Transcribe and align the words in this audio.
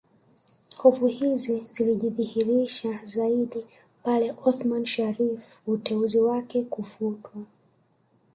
Hofu 0.77 1.07
hizi 1.07 1.59
zilijidhihirisha 1.71 2.89
zaidi 3.03 3.65
pale 4.03 4.35
Othman 4.43 4.85
Sharrif 4.85 5.59
uteuzi 5.67 6.19
wake 6.19 6.63
kufutwa 6.63 7.31